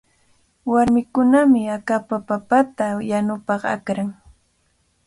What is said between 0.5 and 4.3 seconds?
Warmikunami akapa papakunata yanunapaq akran.